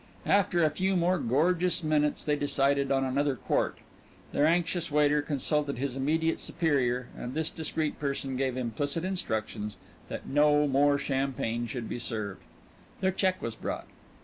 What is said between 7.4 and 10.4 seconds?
discreet person gave implicit instructions that